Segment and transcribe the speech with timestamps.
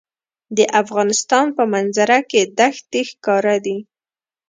[0.57, 3.77] د افغانستان په منظره کې دښتې ښکاره دي.